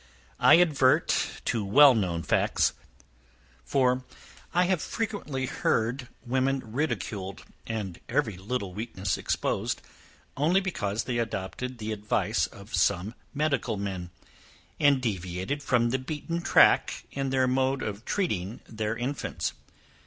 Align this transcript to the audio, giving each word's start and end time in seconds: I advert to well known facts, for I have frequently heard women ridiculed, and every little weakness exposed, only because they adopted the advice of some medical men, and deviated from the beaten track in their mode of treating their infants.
I 0.39 0.57
advert 0.59 1.09
to 1.45 1.63
well 1.63 1.93
known 1.93 2.23
facts, 2.23 2.73
for 3.63 4.03
I 4.51 4.63
have 4.63 4.81
frequently 4.81 5.45
heard 5.45 6.07
women 6.25 6.63
ridiculed, 6.71 7.43
and 7.67 7.99
every 8.09 8.35
little 8.35 8.73
weakness 8.73 9.15
exposed, 9.15 9.79
only 10.35 10.59
because 10.59 11.03
they 11.03 11.19
adopted 11.19 11.77
the 11.77 11.91
advice 11.91 12.47
of 12.47 12.73
some 12.73 13.13
medical 13.35 13.77
men, 13.77 14.09
and 14.79 14.99
deviated 14.99 15.61
from 15.61 15.91
the 15.91 15.99
beaten 15.99 16.41
track 16.41 17.05
in 17.11 17.29
their 17.29 17.45
mode 17.47 17.83
of 17.83 18.03
treating 18.03 18.59
their 18.67 18.97
infants. 18.97 19.53